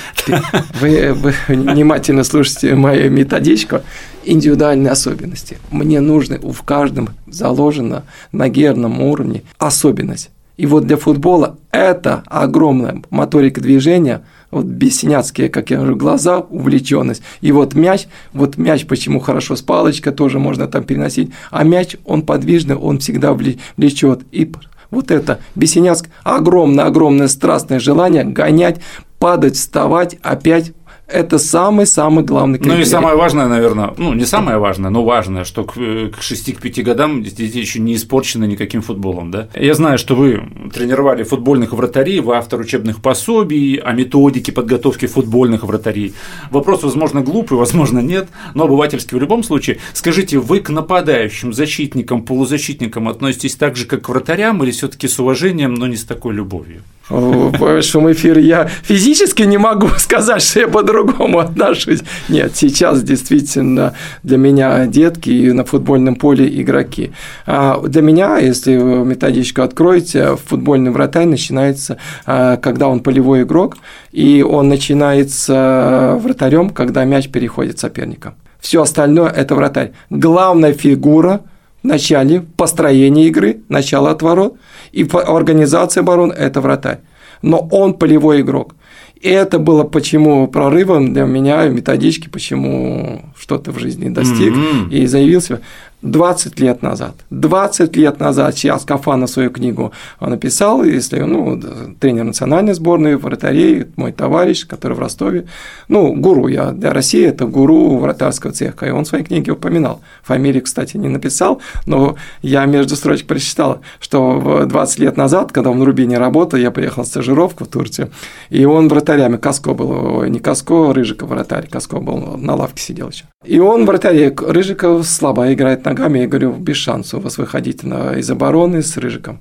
Вы, 0.79 1.13
вы 1.13 1.33
внимательно 1.47 2.23
слушайте 2.23 2.75
мою 2.75 3.11
методичку 3.11 3.81
индивидуальные 4.25 4.91
особенности. 4.91 5.57
Мне 5.71 5.99
нужно 5.99 6.37
в 6.37 6.61
каждом 6.63 7.09
заложено 7.27 8.03
на 8.31 8.49
герном 8.49 9.01
уровне 9.01 9.43
особенность. 9.73 10.29
И 10.55 10.67
вот 10.67 10.85
для 10.85 10.97
футбола 10.97 11.57
это 11.71 12.23
огромная 12.27 13.01
моторика 13.09 13.59
движения, 13.59 14.23
вот 14.51 14.65
бессиняцкие, 14.65 15.49
как 15.49 15.71
я 15.71 15.77
говорю, 15.77 15.95
глаза, 15.95 16.39
увлеченность. 16.39 17.23
И 17.41 17.51
вот 17.51 17.73
мяч, 17.73 18.05
вот 18.33 18.57
мяч 18.57 18.85
почему 18.85 19.19
хорошо 19.19 19.55
с 19.55 19.63
палочкой 19.63 20.13
тоже 20.13 20.37
можно 20.37 20.67
там 20.67 20.83
переносить, 20.83 21.31
а 21.49 21.63
мяч, 21.63 21.97
он 22.05 22.21
подвижный, 22.21 22.75
он 22.75 22.99
всегда 22.99 23.33
влечет. 23.33 24.21
И 24.31 24.51
вот 24.91 25.09
это 25.09 25.39
бессиняцкое 25.55 26.11
огромное-огромное 26.23 27.29
страстное 27.29 27.79
желание 27.79 28.23
гонять, 28.23 28.79
падать, 29.17 29.55
вставать, 29.55 30.17
опять 30.21 30.73
это 31.07 31.37
самый-самый 31.37 32.23
главный 32.23 32.57
критерий. 32.57 32.77
Ну 32.77 32.81
и 32.81 32.85
самое 32.85 33.15
важное, 33.15 33.47
наверное, 33.47 33.93
ну 33.97 34.13
не 34.13 34.25
самое 34.25 34.57
важное, 34.57 34.89
но 34.89 35.03
важное, 35.03 35.43
что 35.43 35.63
к, 35.63 35.73
к 35.73 36.19
6-5 36.19 36.81
годам 36.81 37.23
дети 37.23 37.57
еще 37.57 37.79
не 37.79 37.95
испорчены 37.95 38.45
никаким 38.45 38.81
футболом, 38.81 39.29
да. 39.29 39.47
Я 39.53 39.73
знаю, 39.73 39.97
что 39.97 40.15
вы 40.15 40.43
тренировали 40.73 41.23
футбольных 41.23 41.73
вратарей, 41.73 42.19
вы 42.19 42.35
автор 42.35 42.59
учебных 42.59 43.01
пособий 43.01 43.75
о 43.75 43.91
методике 43.91 44.51
подготовки 44.51 45.05
футбольных 45.05 45.63
вратарей. 45.63 46.13
Вопрос, 46.51 46.83
возможно, 46.83 47.21
глупый, 47.21 47.57
возможно, 47.57 47.99
нет, 47.99 48.29
но 48.53 48.63
обывательский 48.63 49.17
в 49.17 49.21
любом 49.21 49.43
случае. 49.43 49.79
Скажите, 49.93 50.39
вы 50.39 50.59
к 50.61 50.69
нападающим, 50.69 51.53
защитникам, 51.53 52.23
полузащитникам 52.23 53.09
относитесь 53.09 53.55
так 53.55 53.75
же, 53.75 53.85
как 53.85 54.03
к 54.03 54.09
вратарям, 54.09 54.63
или 54.63 54.71
все 54.71 54.87
таки 54.87 55.07
с 55.07 55.19
уважением, 55.19 55.73
но 55.73 55.87
не 55.87 55.97
с 55.97 56.05
такой 56.05 56.33
любовью? 56.33 56.83
В 57.09 57.51
большом 57.59 58.09
эфире 58.13 58.41
я 58.43 58.65
физически 58.65 59.43
не 59.43 59.57
могу 59.57 59.87
сказать, 59.97 60.41
что 60.41 60.61
я 60.61 60.67
по-другому 60.67 61.39
отношусь. 61.39 62.01
Нет, 62.29 62.55
сейчас 62.55 63.03
действительно 63.03 63.93
для 64.23 64.37
меня 64.37 64.85
детки 64.85 65.29
и 65.29 65.51
на 65.51 65.65
футбольном 65.65 66.15
поле 66.15 66.47
игроки. 66.61 67.11
А 67.45 67.81
для 67.81 68.01
меня, 68.01 68.37
если 68.37 68.77
вы 68.77 69.05
методичку 69.05 69.61
откроете, 69.63 70.37
футбольный 70.37 70.91
вратарь 70.91 71.25
начинается, 71.25 71.97
а, 72.25 72.55
когда 72.57 72.87
он 72.87 73.01
полевой 73.01 73.43
игрок, 73.43 73.77
и 74.11 74.41
он 74.41 74.69
начинается 74.69 76.17
вратарем, 76.21 76.69
когда 76.69 77.03
мяч 77.03 77.29
переходит 77.29 77.79
соперника. 77.79 78.35
Все 78.61 78.81
остальное– 78.81 79.29
это 79.35 79.55
вратарь. 79.55 79.91
Главная 80.09 80.71
фигура– 80.71 81.41
начале 81.83 82.41
построения 82.57 83.27
игры, 83.27 83.61
начало 83.69 84.11
от 84.11 84.21
ворот, 84.21 84.57
и 84.91 85.07
организация 85.13 86.01
обороны– 86.01 86.33
это 86.37 86.61
вратарь. 86.61 86.99
Но 87.41 87.67
он 87.71 87.93
полевой 87.93 88.41
игрок. 88.41 88.75
И 89.19 89.29
это 89.29 89.57
было 89.57 89.83
почему 89.83 90.47
прорывом 90.47 91.13
для 91.13 91.23
меня, 91.23 91.67
методички, 91.67 92.27
почему 92.27 93.21
что-то 93.37 93.71
в 93.71 93.79
жизни 93.79 94.09
достиг 94.09 94.53
mm-hmm. 94.53 94.89
и 94.91 95.05
заявился. 95.05 95.61
20 96.03 96.59
лет 96.59 96.81
назад. 96.81 97.15
20 97.29 97.95
лет 97.95 98.19
назад 98.19 98.55
сейчас 98.55 98.83
Кафанов 98.83 99.29
свою 99.29 99.49
книгу 99.49 99.93
написал, 100.19 100.83
если, 100.83 101.19
ну, 101.21 101.59
тренер 101.99 102.25
национальной 102.25 102.73
сборной, 102.73 103.15
вратарей, 103.15 103.87
мой 103.95 104.11
товарищ, 104.11 104.67
который 104.67 104.93
в 104.93 104.99
Ростове, 104.99 105.45
ну, 105.87 106.13
гуру 106.13 106.47
я 106.47 106.71
для 106.71 106.93
России, 106.93 107.25
это 107.25 107.45
гуру 107.45 107.97
вратарского 107.97 108.51
цеха, 108.51 108.85
и 108.85 108.91
он 108.91 109.05
в 109.05 109.07
своей 109.07 109.23
книге 109.23 109.53
упоминал. 109.53 110.01
Фамилии, 110.23 110.59
кстати, 110.59 110.97
не 110.97 111.07
написал, 111.07 111.61
но 111.85 112.15
я 112.41 112.65
между 112.65 112.95
строчек 112.95 113.27
прочитал, 113.27 113.79
что 113.99 114.65
20 114.65 114.99
лет 114.99 115.17
назад, 115.17 115.51
когда 115.53 115.69
он 115.69 115.79
в 115.79 115.83
Рубине 115.83 116.17
работал, 116.17 116.59
я 116.59 116.71
приехал 116.71 117.03
в 117.03 117.07
стажировку 117.07 117.63
в 117.63 117.67
Турцию, 117.67 118.09
и 118.49 118.65
он 118.65 118.89
вратарями, 118.89 119.37
Каско 119.37 119.73
был, 119.73 120.23
не 120.25 120.39
Каско, 120.39 120.93
Рыжиков 120.93 121.29
вратарь, 121.29 121.67
Каско 121.69 121.99
был, 121.99 122.37
на 122.37 122.55
лавке 122.55 122.83
сидел 122.83 123.09
еще. 123.09 123.23
И 123.45 123.59
он 123.59 123.85
вратарь, 123.85 124.33
Рыжиков 124.35 125.05
слабо 125.05 125.53
играет 125.53 125.85
на 125.85 125.92
ногами, 125.93 126.19
я 126.19 126.27
говорю, 126.27 126.53
без 126.53 126.77
шанса 126.77 127.17
у 127.17 127.19
вас 127.19 127.37
выходить 127.37 127.83
на, 127.83 128.15
из 128.17 128.29
обороны 128.29 128.81
с 128.81 128.97
Рыжиком. 128.97 129.39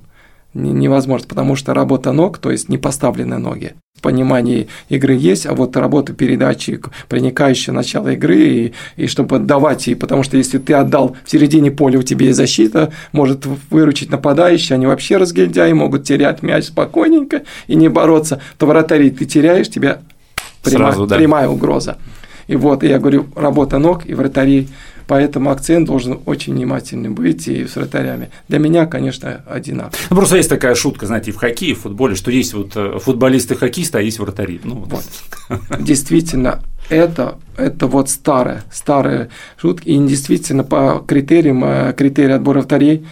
Невозможно, 0.53 1.27
потому 1.27 1.55
что 1.55 1.73
работа 1.73 2.11
ног, 2.11 2.37
то 2.37 2.51
есть 2.51 2.69
не 2.69 2.77
поставленные 2.77 3.39
ноги. 3.39 3.73
Понимание 4.03 4.67
игры 4.87 5.15
есть, 5.15 5.47
а 5.47 5.53
вот 5.55 5.75
работа 5.75 6.13
передачи, 6.13 6.79
проникающее 7.09 7.73
начало 7.73 8.09
игры, 8.09 8.37
и, 8.37 8.73
и 8.95 9.07
чтобы 9.07 9.37
отдавать, 9.37 9.87
и 9.87 9.95
потому 9.95 10.21
что 10.21 10.37
если 10.37 10.59
ты 10.59 10.73
отдал 10.73 11.15
в 11.25 11.31
середине 11.31 11.71
поля, 11.71 11.97
у 11.97 12.03
тебя 12.03 12.27
есть 12.27 12.37
защита, 12.37 12.91
может 13.13 13.47
выручить 13.71 14.11
нападающий, 14.11 14.75
они 14.75 14.85
вообще 14.85 15.17
разгильдяи, 15.17 15.73
могут 15.73 16.03
терять 16.03 16.43
мяч 16.43 16.65
спокойненько 16.65 17.41
и 17.65 17.75
не 17.75 17.89
бороться, 17.89 18.39
то 18.59 18.67
вратарей 18.67 19.09
ты 19.09 19.25
теряешь, 19.25 19.69
тебя 19.69 20.01
прямая, 20.63 20.91
Сразу, 20.91 21.07
да. 21.07 21.17
прямая 21.17 21.47
угроза. 21.47 21.97
И 22.45 22.55
вот, 22.55 22.83
я 22.83 22.99
говорю, 22.99 23.25
работа 23.35 23.79
ног 23.79 24.05
и 24.05 24.13
вратарей 24.13 24.69
Поэтому 25.07 25.51
акцент 25.51 25.87
должен 25.87 26.19
очень 26.25 26.53
внимательный 26.53 27.09
быть 27.09 27.47
и 27.47 27.65
с 27.65 27.75
вратарями. 27.75 28.29
Для 28.47 28.59
меня, 28.59 28.85
конечно, 28.85 29.43
одинаково. 29.47 29.97
Ну, 30.09 30.15
просто 30.15 30.37
есть 30.37 30.49
такая 30.49 30.75
шутка, 30.75 31.05
знаете, 31.05 31.31
в 31.31 31.37
хоккее, 31.37 31.71
и 31.71 31.73
в 31.73 31.81
футболе, 31.81 32.15
что 32.15 32.31
есть 32.31 32.53
вот 32.53 32.71
э, 32.75 32.99
футболисты-хоккеисты, 32.99 33.97
а 33.97 34.01
есть 34.01 34.19
вратари. 34.19 34.61
Ну, 34.63 34.85
вот. 34.87 35.03
Действительно, 35.79 36.61
это, 36.89 37.37
это 37.57 37.87
вот 37.87 38.09
старая, 38.09 38.63
старая 38.71 39.29
шутка. 39.57 39.89
И 39.89 39.97
действительно, 39.97 40.63
по 40.63 41.03
критериям, 41.05 41.63
э, 41.63 41.93
критерии 41.93 42.33
отбора 42.33 42.59
вратарей, 42.59 43.05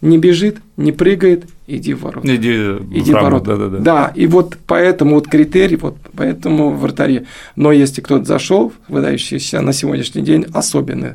не 0.00 0.18
бежит, 0.18 0.58
не 0.76 0.92
прыгает, 0.92 1.46
иди 1.66 1.92
в 1.92 2.02
ворота. 2.02 2.34
Иди, 2.34 2.52
иди 2.92 3.12
в 3.12 3.14
ворота. 3.14 3.56
Да, 3.56 3.56
да, 3.56 3.68
да. 3.68 3.78
да, 3.78 4.12
и 4.14 4.26
вот 4.26 4.56
поэтому 4.66 5.16
вот 5.16 5.26
критерий, 5.26 5.76
вот 5.76 5.96
поэтому 6.16 6.70
вратаре. 6.70 7.26
Но 7.56 7.72
если 7.72 8.00
кто-то 8.00 8.24
зашел, 8.24 8.72
выдающийся 8.88 9.60
на 9.60 9.72
сегодняшний 9.72 10.22
день, 10.22 10.46
особенный 10.52 11.14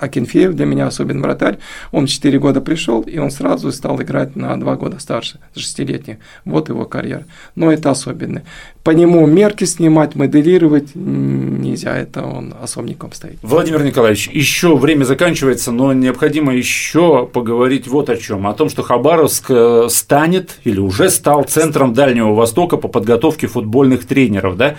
Акинфеев 0.00 0.54
для 0.54 0.66
меня 0.66 0.86
особенный 0.86 1.22
вратарь. 1.22 1.58
Он 1.92 2.06
4 2.06 2.38
года 2.38 2.60
пришел, 2.60 3.02
и 3.02 3.18
он 3.18 3.30
сразу 3.30 3.70
стал 3.72 4.00
играть 4.02 4.34
на 4.36 4.58
2 4.58 4.76
года 4.76 4.98
старше, 4.98 5.38
шестилетний. 5.54 6.18
Вот 6.44 6.68
его 6.68 6.84
карьера. 6.86 7.24
Но 7.54 7.70
это 7.72 7.90
особенный. 7.90 8.42
По 8.82 8.92
нему 8.92 9.26
мерки 9.26 9.64
снимать, 9.64 10.14
моделировать 10.14 10.94
нельзя, 10.94 11.96
это 11.98 12.22
он 12.22 12.54
особняком 12.62 13.12
стоит. 13.12 13.38
Владимир 13.42 13.84
Николаевич, 13.84 14.28
еще 14.28 14.74
время 14.74 15.04
заканчивается, 15.04 15.70
но 15.70 15.92
необходимо 15.92 16.54
еще 16.54 17.26
поговорить 17.26 17.86
вот 17.86 18.08
о 18.08 18.16
чем. 18.16 18.46
О 18.46 18.54
том, 18.54 18.70
что 18.70 18.82
Хабаровск 18.82 19.46
э, 19.50 19.86
станет 19.90 20.56
или 20.64 20.80
уже 20.80 21.10
стал 21.10 21.44
центром 21.44 21.92
Дальнего 21.92 22.32
Востока 22.32 22.78
по 22.78 22.88
подготовке 22.88 23.46
футбольных 23.46 24.06
тренеров. 24.06 24.56
Да? 24.56 24.76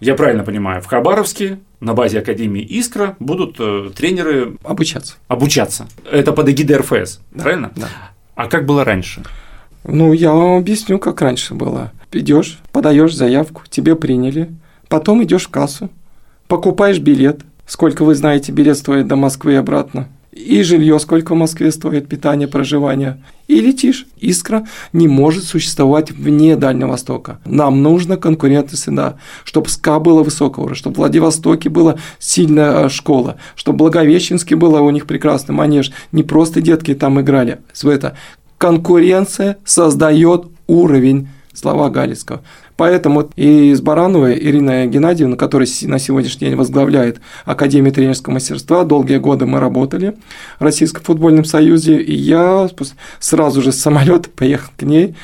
Я 0.00 0.14
правильно 0.14 0.44
понимаю, 0.44 0.80
в 0.80 0.86
Хабаровске 0.86 1.58
на 1.82 1.94
базе 1.94 2.20
Академии 2.20 2.62
Искра 2.62 3.16
будут 3.18 3.56
э, 3.58 3.90
тренеры 3.94 4.56
обучаться. 4.62 5.16
Обучаться. 5.26 5.88
Это 6.10 6.32
под 6.32 6.48
эгидой 6.48 6.76
РФС, 6.76 7.20
правильно? 7.34 7.72
Да. 7.74 7.88
А 8.36 8.46
как 8.46 8.66
было 8.66 8.84
раньше? 8.84 9.24
Ну, 9.82 10.12
я 10.12 10.32
вам 10.32 10.58
объясню, 10.58 11.00
как 11.00 11.20
раньше 11.20 11.54
было. 11.54 11.90
Идешь, 12.12 12.60
подаешь 12.70 13.16
заявку, 13.16 13.62
тебе 13.68 13.96
приняли, 13.96 14.48
потом 14.88 15.24
идешь 15.24 15.46
в 15.46 15.48
кассу, 15.48 15.90
покупаешь 16.46 17.00
билет. 17.00 17.40
Сколько 17.66 18.04
вы 18.04 18.14
знаете, 18.14 18.52
билет 18.52 18.78
стоит 18.78 19.08
до 19.08 19.16
Москвы 19.16 19.54
и 19.54 19.56
обратно? 19.56 20.08
И 20.32 20.62
жилье, 20.62 20.98
сколько 20.98 21.34
в 21.34 21.38
Москве 21.38 21.70
стоит, 21.70 22.08
питание, 22.08 22.48
проживание, 22.48 23.22
и 23.48 23.60
летишь. 23.60 24.06
Искра 24.16 24.66
не 24.92 25.06
может 25.06 25.44
существовать 25.44 26.10
вне 26.10 26.56
Дальнего 26.56 26.90
Востока. 26.90 27.38
Нам 27.44 27.82
нужна 27.82 28.16
конкурентная 28.16 28.78
среда, 28.78 29.16
чтобы 29.44 29.68
СКА 29.68 29.98
было 29.98 30.22
высокого 30.22 30.64
уровня, 30.64 30.78
чтобы 30.78 30.94
в 30.94 30.98
Владивостоке 30.98 31.68
была 31.68 31.96
сильная 32.18 32.86
э, 32.86 32.88
школа, 32.88 33.36
чтобы 33.56 33.78
Благовещенске 33.78 34.56
было 34.56 34.80
у 34.80 34.90
них 34.90 35.06
прекрасный 35.06 35.54
манеж. 35.54 35.92
Не 36.12 36.22
просто 36.22 36.62
детки 36.62 36.94
там 36.94 37.20
играли. 37.20 37.60
Это 37.82 38.16
конкуренция 38.56 39.58
создает 39.64 40.46
уровень 40.66 41.28
слова 41.52 41.90
Галицкого. 41.90 42.42
Поэтому 42.76 43.30
и 43.36 43.70
из 43.70 43.80
Барановой 43.80 44.38
Ирина 44.38 44.86
Геннадьевна, 44.86 45.36
которая 45.36 45.68
на 45.82 45.98
сегодняшний 45.98 46.48
день 46.48 46.56
возглавляет 46.56 47.20
Академию 47.44 47.92
тренерского 47.92 48.34
мастерства, 48.34 48.84
долгие 48.84 49.18
годы 49.18 49.46
мы 49.46 49.60
работали 49.60 50.16
в 50.58 50.64
Российском 50.64 51.02
футбольном 51.02 51.44
союзе, 51.44 52.00
и 52.00 52.14
я 52.14 52.68
сразу 53.18 53.62
же 53.62 53.72
с 53.72 53.80
самолета 53.80 54.30
поехал 54.36 54.70
к 54.76 54.82
ней, 54.82 55.14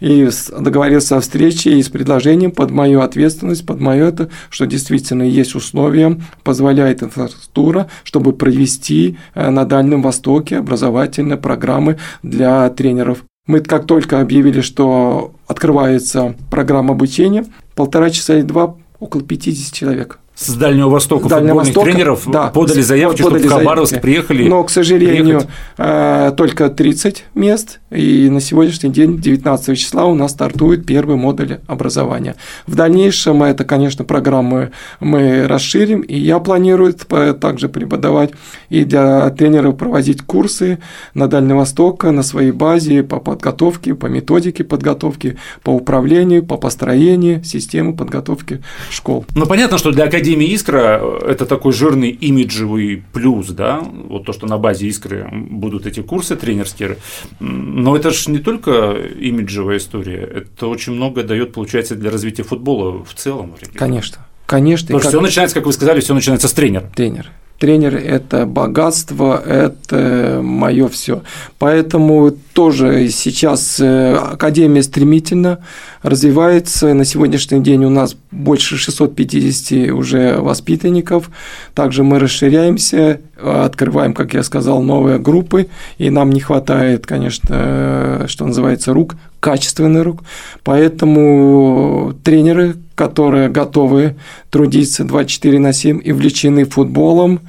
и 0.00 0.28
договорился 0.56 1.16
о 1.16 1.20
встрече 1.20 1.72
и 1.72 1.82
с 1.82 1.88
предложением 1.88 2.52
под 2.52 2.70
мою 2.70 3.00
ответственность, 3.00 3.66
под 3.66 3.80
мое 3.80 4.08
это, 4.08 4.30
что 4.50 4.66
действительно 4.66 5.22
есть 5.22 5.54
условия, 5.54 6.20
позволяет 6.44 7.02
инфраструктура, 7.02 7.88
чтобы 8.04 8.32
провести 8.32 9.18
э, 9.34 9.50
на 9.50 9.64
Дальнем 9.64 10.02
Востоке 10.02 10.58
образовательные 10.58 11.36
программы 11.36 11.98
для 12.22 12.68
тренеров 12.70 13.24
Мы 13.48 13.60
как 13.60 13.86
только 13.86 14.20
объявили, 14.20 14.60
что 14.60 15.32
открывается 15.46 16.36
программа 16.50 16.92
обучения, 16.92 17.46
полтора 17.74 18.10
часа 18.10 18.34
или 18.34 18.42
два 18.42 18.76
около 19.00 19.22
50 19.22 19.72
человек 19.72 20.20
с 20.38 20.54
Дальнего 20.54 20.88
Востока 20.88 21.28
Дальнего 21.28 21.64
футбольных 21.64 21.66
Востока, 21.66 21.90
тренеров 21.90 22.22
да, 22.26 22.46
подали 22.48 22.80
заявки, 22.80 23.22
подали 23.22 23.38
чтобы 23.42 23.54
в 23.54 23.58
Хабаровск 23.58 23.90
заявки. 23.90 24.02
приехали. 24.02 24.48
Но, 24.48 24.62
к 24.62 24.70
сожалению, 24.70 25.24
приехать. 25.40 25.48
э, 25.78 26.32
только 26.36 26.68
30 26.68 27.24
мест, 27.34 27.80
и 27.90 28.28
на 28.30 28.40
сегодняшний 28.40 28.90
день, 28.90 29.18
19 29.18 29.76
числа, 29.76 30.04
у 30.04 30.14
нас 30.14 30.30
стартует 30.30 30.86
первый 30.86 31.16
модуль 31.16 31.58
образования. 31.66 32.36
В 32.68 32.76
дальнейшем 32.76 33.42
это, 33.42 33.64
конечно, 33.64 34.04
программы 34.04 34.70
мы 35.00 35.48
расширим, 35.48 36.02
и 36.02 36.16
я 36.16 36.38
планирую 36.38 36.94
п- 36.94 37.32
также 37.34 37.68
преподавать 37.68 38.30
и 38.68 38.84
для 38.84 39.28
тренеров 39.30 39.76
проводить 39.76 40.22
курсы 40.22 40.78
на 41.14 41.26
Дальний 41.26 41.54
Восток, 41.54 42.04
на 42.04 42.22
своей 42.22 42.52
базе 42.52 43.02
по 43.02 43.18
подготовке, 43.18 43.96
по 43.96 44.06
методике 44.06 44.62
подготовки, 44.62 45.36
по 45.64 45.70
управлению, 45.70 46.44
по 46.44 46.56
построению 46.56 47.42
системы 47.42 47.96
подготовки 47.96 48.62
школ. 48.90 49.24
Ну, 49.34 49.44
понятно, 49.46 49.78
что 49.78 49.90
для 49.90 50.04
Академии 50.04 50.27
Искра 50.34 51.00
это 51.26 51.46
такой 51.46 51.72
жирный 51.72 52.10
имиджевый 52.10 53.02
плюс, 53.12 53.48
да, 53.48 53.80
вот 53.80 54.26
то, 54.26 54.32
что 54.32 54.46
на 54.46 54.58
базе 54.58 54.86
Искры 54.86 55.28
будут 55.32 55.86
эти 55.86 56.00
курсы 56.00 56.36
тренерские, 56.36 56.98
но 57.40 57.96
это 57.96 58.10
же 58.10 58.30
не 58.30 58.38
только 58.38 58.92
имиджевая 59.18 59.78
история, 59.78 60.20
это 60.20 60.66
очень 60.66 60.92
много 60.94 61.22
дает, 61.22 61.52
получается, 61.52 61.94
для 61.94 62.10
развития 62.10 62.42
футбола 62.42 63.04
в 63.04 63.14
целом. 63.14 63.54
Конечно. 63.74 64.26
Конечно. 64.46 64.86
Потому 64.86 65.00
что 65.00 65.10
как- 65.10 65.10
все 65.10 65.20
начинается, 65.20 65.54
как 65.56 65.66
вы 65.66 65.72
сказали, 65.72 66.00
все 66.00 66.14
начинается 66.14 66.48
с 66.48 66.52
тренера. 66.52 66.90
тренер. 66.94 67.30
Тренер– 67.58 67.96
это 67.96 68.46
богатство, 68.46 69.42
это 69.44 70.40
мое 70.42 70.88
все. 70.88 71.22
Поэтому 71.58 72.30
тоже 72.52 73.08
сейчас 73.08 73.80
э, 73.80 74.14
Академия 74.14 74.82
стремительно 74.84 75.58
развивается. 76.02 76.94
На 76.94 77.04
сегодняшний 77.04 77.60
день 77.60 77.84
у 77.84 77.90
нас 77.90 78.14
больше 78.30 78.76
650 78.76 79.90
уже 79.90 80.36
воспитанников. 80.38 81.30
Также 81.74 82.04
мы 82.04 82.20
расширяемся, 82.20 83.20
открываем, 83.42 84.14
как 84.14 84.34
я 84.34 84.44
сказал, 84.44 84.80
новые 84.80 85.18
группы. 85.18 85.66
И 85.98 86.10
нам 86.10 86.30
не 86.30 86.40
хватает, 86.40 87.06
конечно, 87.06 87.48
э, 87.50 88.24
что 88.28 88.46
называется, 88.46 88.92
рук, 88.92 89.16
качественных 89.40 90.04
рук. 90.04 90.22
Поэтому 90.64 92.14
тренеры, 92.24 92.76
которые 92.94 93.48
готовы 93.48 94.16
трудиться 94.50 95.04
24 95.04 95.58
на 95.58 95.72
7 95.72 96.00
и 96.02 96.12
влечены 96.12 96.64
футболом, 96.64 97.40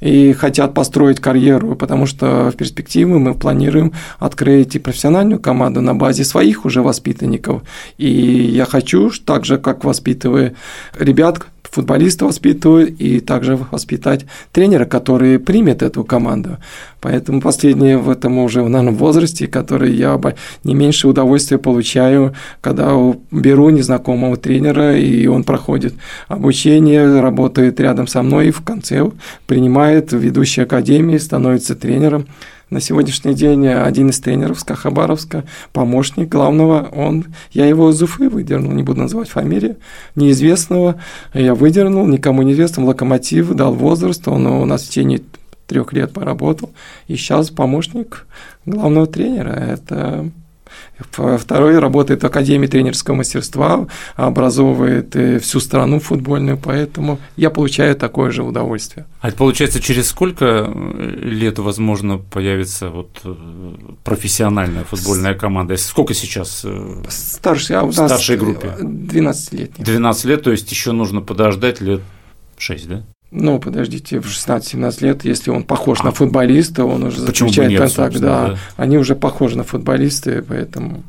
и 0.00 0.32
хотят 0.34 0.74
построить 0.74 1.20
карьеру, 1.20 1.74
потому 1.74 2.06
что 2.06 2.50
в 2.50 2.56
перспективе 2.56 3.06
мы 3.06 3.34
планируем 3.34 3.92
открыть 4.18 4.74
и 4.74 4.78
профессиональную 4.78 5.40
команду 5.40 5.80
на 5.80 5.94
базе 5.94 6.24
своих 6.24 6.64
уже 6.64 6.82
воспитанников. 6.82 7.62
И 7.96 8.10
я 8.10 8.66
хочу, 8.66 9.10
так 9.24 9.44
же, 9.44 9.58
как 9.58 9.84
воспитываю 9.84 10.54
ребят, 10.98 11.46
футболиста 11.62 12.24
воспитываю, 12.24 12.94
и 12.94 13.20
также 13.20 13.56
воспитать 13.70 14.24
тренера, 14.52 14.84
который 14.84 15.38
примет 15.38 15.82
эту 15.82 16.04
команду. 16.04 16.58
Поэтому 17.06 17.40
последнее 17.40 17.98
в 17.98 18.10
этом 18.10 18.36
уже, 18.38 18.68
наверное, 18.68 18.92
возрасте, 18.92 19.46
который 19.46 19.94
я 19.94 20.18
бы 20.18 20.34
не 20.64 20.74
меньше 20.74 21.06
удовольствия 21.06 21.56
получаю, 21.56 22.34
когда 22.60 22.96
беру 23.30 23.70
незнакомого 23.70 24.36
тренера, 24.36 24.98
и 24.98 25.28
он 25.28 25.44
проходит 25.44 25.94
обучение, 26.26 27.20
работает 27.20 27.78
рядом 27.78 28.08
со 28.08 28.24
мной, 28.24 28.48
и 28.48 28.50
в 28.50 28.62
конце 28.62 29.08
принимает 29.46 30.10
в 30.10 30.18
ведущей 30.18 30.62
академии, 30.62 31.16
становится 31.18 31.76
тренером. 31.76 32.26
На 32.70 32.80
сегодняшний 32.80 33.34
день 33.34 33.68
один 33.68 34.10
из 34.10 34.18
тренеров 34.18 34.58
с 34.58 34.64
Хабаровска, 34.64 35.44
помощник 35.72 36.28
главного, 36.28 36.88
он, 36.92 37.26
я 37.52 37.66
его 37.66 37.90
из 37.90 38.02
Уфы 38.02 38.28
выдернул, 38.28 38.72
не 38.72 38.82
буду 38.82 39.02
называть 39.02 39.28
фамилию, 39.28 39.76
неизвестного, 40.16 40.96
я 41.34 41.54
выдернул, 41.54 42.04
никому 42.08 42.42
неизвестным, 42.42 42.84
локомотив, 42.86 43.54
дал 43.54 43.72
возраст, 43.74 44.26
он 44.26 44.48
у 44.48 44.64
нас 44.64 44.82
в 44.82 44.88
течение 44.88 45.20
трех 45.66 45.92
лет 45.92 46.12
поработал, 46.12 46.72
и 47.08 47.16
сейчас 47.16 47.50
помощник 47.50 48.26
главного 48.64 49.06
тренера. 49.06 49.50
Это 49.50 50.30
Второй 50.98 51.78
работает 51.78 52.22
в 52.22 52.26
Академии 52.26 52.66
тренерского 52.66 53.14
мастерства, 53.16 53.86
образовывает 54.14 55.14
э, 55.14 55.38
всю 55.38 55.60
страну 55.60 56.00
футбольную, 56.00 56.58
поэтому 56.58 57.18
я 57.36 57.50
получаю 57.50 57.94
такое 57.96 58.30
же 58.30 58.42
удовольствие. 58.42 59.06
А 59.20 59.28
это 59.28 59.36
получается, 59.36 59.80
через 59.80 60.08
сколько 60.08 60.70
лет, 61.22 61.58
возможно, 61.58 62.18
появится 62.18 62.88
вот 62.88 63.20
э, 63.24 63.34
профессиональная 64.04 64.84
футбольная 64.84 65.34
команда? 65.34 65.76
Сколько 65.76 66.14
сейчас? 66.14 66.62
э, 66.64 67.02
Старший, 67.08 67.76
а 67.76 67.82
у 67.82 67.88
В 67.88 67.92
старшей 67.92 68.36
группе. 68.36 68.68
12-летний. 68.80 69.84
12 69.84 70.24
лет, 70.24 70.42
то 70.42 70.50
есть 70.50 70.70
еще 70.70 70.92
нужно 70.92 71.20
подождать 71.20 71.80
лет 71.80 72.00
6, 72.58 72.88
да? 72.88 73.02
Ну, 73.32 73.58
подождите, 73.58 74.20
в 74.20 74.26
16-17 74.26 75.02
лет, 75.04 75.24
если 75.24 75.50
он 75.50 75.64
похож 75.64 75.98
А. 76.00 76.04
на 76.06 76.12
футболиста, 76.12 76.84
он 76.84 77.02
уже 77.04 77.24
Почему 77.26 77.48
заключает 77.48 77.70
нет, 77.70 77.80
контакт, 77.80 78.18
да. 78.18 78.46
да. 78.48 78.56
Они 78.76 78.96
уже 78.98 79.14
похожи 79.16 79.56
на 79.58 79.64
футболисты, 79.64 80.42
поэтому 80.48 81.02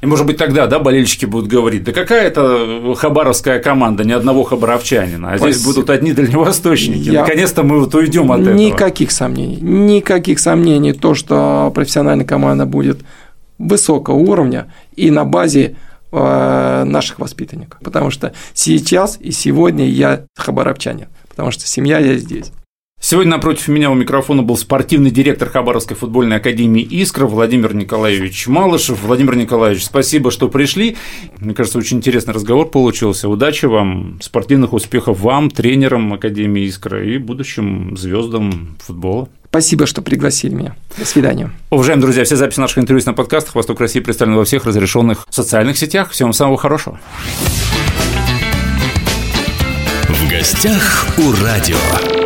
И, 0.00 0.06
может 0.06 0.26
быть, 0.26 0.36
тогда, 0.38 0.66
да, 0.66 0.78
болельщики 0.80 1.26
будут 1.26 1.48
говорить, 1.48 1.84
да 1.84 1.92
какая 1.92 2.26
это 2.26 2.94
хабаровская 2.96 3.58
команда, 3.60 4.04
ни 4.04 4.12
одного 4.12 4.42
хабаровчанина, 4.44 5.32
а 5.32 5.38
здесь 5.38 5.56
Спасибо. 5.56 5.72
будут 5.74 5.90
одни 5.90 6.12
дальневосточники. 6.12 7.08
Я- 7.10 7.22
Наконец-то 7.22 7.62
мы 7.62 7.78
вот 7.80 7.94
уйдем 7.94 8.30
от 8.32 8.40
этого. 8.40 8.54
никаких 8.54 9.10
сомнений, 9.12 9.58
никаких 9.60 10.40
сомнений, 10.40 10.92
то, 10.92 11.14
что 11.14 11.70
профессиональная 11.74 12.26
команда 12.26 12.66
будет 12.66 13.00
высокого 13.58 14.16
уровня 14.16 14.66
и 14.96 15.10
на 15.10 15.24
базе 15.24 15.76
э, 16.16 16.84
наших 16.84 17.18
воспитанников. 17.18 17.80
Потому 17.82 18.10
что 18.10 18.32
сейчас 18.52 19.18
и 19.20 19.30
сегодня 19.32 19.88
я 19.88 20.24
хабаровчанин, 20.36 21.06
потому 21.34 21.50
что 21.50 21.66
семья 21.66 21.98
я 21.98 22.16
здесь. 22.16 22.52
Сегодня 23.06 23.32
напротив 23.32 23.68
меня 23.68 23.90
у 23.90 23.94
микрофона 23.94 24.42
был 24.42 24.56
спортивный 24.56 25.10
директор 25.10 25.50
Хабаровской 25.50 25.94
футбольной 25.94 26.36
академии 26.38 26.80
«Искра» 26.82 27.26
Владимир 27.26 27.74
Николаевич 27.74 28.46
Малышев. 28.46 29.02
Владимир 29.02 29.36
Николаевич, 29.36 29.84
спасибо, 29.84 30.30
что 30.30 30.48
пришли. 30.48 30.96
Мне 31.38 31.52
кажется, 31.52 31.76
очень 31.76 31.98
интересный 31.98 32.32
разговор 32.32 32.70
получился. 32.70 33.28
Удачи 33.28 33.66
вам, 33.66 34.18
спортивных 34.22 34.72
успехов 34.72 35.20
вам, 35.20 35.50
тренерам 35.50 36.14
Академии 36.14 36.66
«Искра» 36.66 37.04
и 37.04 37.18
будущим 37.18 37.94
звездам 37.94 38.78
футбола. 38.80 39.28
Спасибо, 39.50 39.84
что 39.84 40.00
пригласили 40.00 40.54
меня. 40.54 40.74
До 40.96 41.04
свидания. 41.04 41.50
Уважаемые 41.68 42.04
друзья, 42.04 42.24
все 42.24 42.36
записи 42.36 42.58
наших 42.58 42.78
интервью 42.78 43.04
на 43.04 43.12
подкастах 43.12 43.54
«Восток 43.54 43.80
России» 43.80 44.00
представлены 44.00 44.38
во 44.38 44.44
всех 44.46 44.64
разрешенных 44.64 45.26
социальных 45.28 45.76
сетях. 45.76 46.10
Всем 46.10 46.32
самого 46.32 46.56
хорошего. 46.56 46.98
Гостях 50.44 51.06
у 51.16 51.32
радио. 51.42 52.23